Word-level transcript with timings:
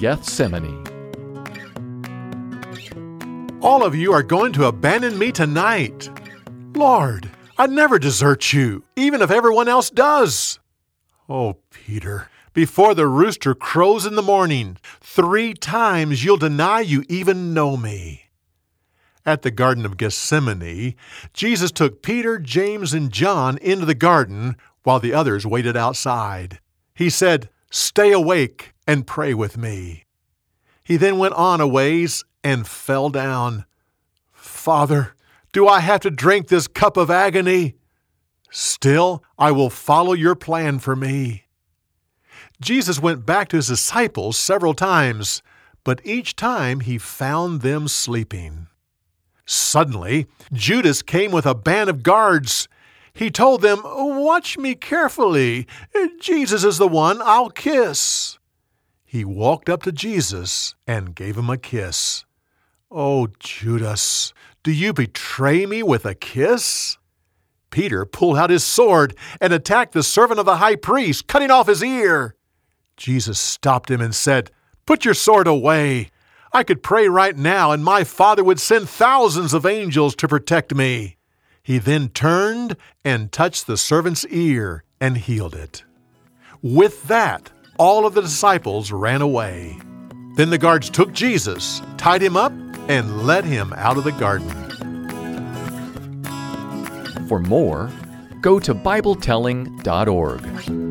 Gethsemane. 0.00 0.82
All 3.60 3.84
of 3.84 3.94
you 3.94 4.14
are 4.14 4.22
going 4.22 4.50
to 4.54 4.64
abandon 4.64 5.18
me 5.18 5.30
tonight. 5.30 6.08
Lord, 6.74 7.28
I'd 7.58 7.70
never 7.70 7.98
desert 7.98 8.50
you, 8.54 8.82
even 8.96 9.20
if 9.20 9.30
everyone 9.30 9.68
else 9.68 9.90
does. 9.90 10.58
Oh, 11.28 11.58
Peter, 11.70 12.30
before 12.54 12.94
the 12.94 13.06
rooster 13.06 13.54
crows 13.54 14.06
in 14.06 14.14
the 14.14 14.22
morning, 14.22 14.78
three 15.02 15.52
times 15.52 16.24
you'll 16.24 16.38
deny 16.38 16.80
you 16.80 17.04
even 17.10 17.52
know 17.52 17.76
me. 17.76 18.30
At 19.26 19.42
the 19.42 19.50
Garden 19.50 19.84
of 19.84 19.98
Gethsemane, 19.98 20.94
Jesus 21.34 21.70
took 21.70 22.00
Peter, 22.00 22.38
James, 22.38 22.94
and 22.94 23.12
John 23.12 23.58
into 23.58 23.84
the 23.84 23.94
garden 23.94 24.56
while 24.82 24.98
the 24.98 25.12
others 25.12 25.46
waited 25.46 25.76
outside. 25.76 26.58
He 26.94 27.10
said, 27.10 27.50
Stay 27.70 28.12
awake 28.12 28.72
and 28.90 29.06
pray 29.06 29.32
with 29.32 29.56
me. 29.56 30.04
He 30.82 30.96
then 30.96 31.18
went 31.18 31.34
on 31.34 31.60
a 31.60 31.68
ways 31.68 32.24
and 32.42 32.66
fell 32.66 33.08
down. 33.08 33.64
Father, 34.32 35.14
do 35.52 35.68
I 35.68 35.78
have 35.78 36.00
to 36.00 36.10
drink 36.10 36.48
this 36.48 36.66
cup 36.66 36.96
of 36.96 37.08
agony? 37.08 37.76
Still, 38.50 39.22
I 39.38 39.52
will 39.52 39.70
follow 39.70 40.12
your 40.12 40.34
plan 40.34 40.80
for 40.80 40.96
me. 40.96 41.44
Jesus 42.60 42.98
went 42.98 43.24
back 43.24 43.46
to 43.50 43.58
his 43.58 43.68
disciples 43.68 44.36
several 44.36 44.74
times, 44.74 45.40
but 45.84 46.00
each 46.04 46.34
time 46.34 46.80
he 46.80 46.98
found 46.98 47.60
them 47.60 47.86
sleeping. 47.86 48.66
Suddenly, 49.46 50.26
Judas 50.52 51.00
came 51.00 51.30
with 51.30 51.46
a 51.46 51.54
band 51.54 51.90
of 51.90 52.02
guards. 52.02 52.66
He 53.12 53.30
told 53.30 53.62
them, 53.62 53.82
Watch 53.84 54.58
me 54.58 54.74
carefully. 54.74 55.68
Jesus 56.20 56.64
is 56.64 56.78
the 56.78 56.88
one 56.88 57.20
I'll 57.22 57.50
kiss. 57.50 58.39
He 59.10 59.24
walked 59.24 59.68
up 59.68 59.82
to 59.82 59.90
Jesus 59.90 60.76
and 60.86 61.16
gave 61.16 61.36
him 61.36 61.50
a 61.50 61.58
kiss. 61.58 62.24
Oh, 62.92 63.26
Judas, 63.40 64.32
do 64.62 64.70
you 64.70 64.92
betray 64.92 65.66
me 65.66 65.82
with 65.82 66.06
a 66.06 66.14
kiss? 66.14 66.96
Peter 67.70 68.04
pulled 68.04 68.36
out 68.36 68.50
his 68.50 68.62
sword 68.62 69.16
and 69.40 69.52
attacked 69.52 69.94
the 69.94 70.04
servant 70.04 70.38
of 70.38 70.46
the 70.46 70.58
high 70.58 70.76
priest, 70.76 71.26
cutting 71.26 71.50
off 71.50 71.66
his 71.66 71.82
ear. 71.82 72.36
Jesus 72.96 73.40
stopped 73.40 73.90
him 73.90 74.00
and 74.00 74.14
said, 74.14 74.52
Put 74.86 75.04
your 75.04 75.14
sword 75.14 75.48
away. 75.48 76.12
I 76.52 76.62
could 76.62 76.80
pray 76.80 77.08
right 77.08 77.36
now, 77.36 77.72
and 77.72 77.82
my 77.82 78.04
Father 78.04 78.44
would 78.44 78.60
send 78.60 78.88
thousands 78.88 79.52
of 79.52 79.66
angels 79.66 80.14
to 80.14 80.28
protect 80.28 80.72
me. 80.72 81.16
He 81.64 81.78
then 81.78 82.10
turned 82.10 82.76
and 83.04 83.32
touched 83.32 83.66
the 83.66 83.76
servant's 83.76 84.24
ear 84.26 84.84
and 85.00 85.16
healed 85.16 85.56
it. 85.56 85.82
With 86.62 87.08
that, 87.08 87.50
all 87.80 88.04
of 88.04 88.12
the 88.12 88.20
disciples 88.20 88.92
ran 88.92 89.22
away. 89.22 89.78
Then 90.34 90.50
the 90.50 90.58
guards 90.58 90.90
took 90.90 91.14
Jesus, 91.14 91.80
tied 91.96 92.20
him 92.20 92.36
up, 92.36 92.52
and 92.88 93.26
led 93.26 93.46
him 93.46 93.72
out 93.74 93.96
of 93.96 94.04
the 94.04 94.12
garden. 94.12 94.50
For 97.26 97.38
more, 97.38 97.90
go 98.42 98.60
to 98.60 98.74
BibleTelling.org. 98.74 100.89